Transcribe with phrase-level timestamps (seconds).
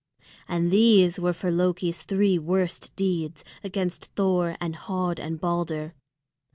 [0.47, 5.93] And these were for Loki's three worst deeds, against Thor and Höd and Balder.